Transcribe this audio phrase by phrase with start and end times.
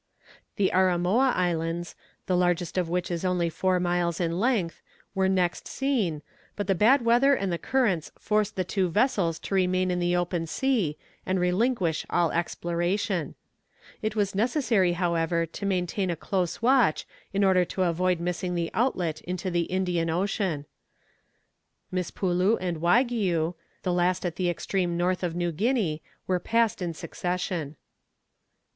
[0.55, 1.95] The Arimoa Islands,
[2.25, 4.81] the largest of which is only four miles in length,
[5.13, 6.23] were next seen,
[6.55, 10.15] but the bad weather and the currents forced the two vessels to remain in the
[10.15, 13.35] open sea and relinquish all exploration.
[14.01, 18.71] It was necessary, however, to maintain a close watch in order to avoid missing the
[18.73, 20.65] outlet into the Indian Ocean.
[21.93, 26.95] Mispulu and Waigiou, the last at the extreme north of New Guinea, were passed in
[26.95, 27.75] succession.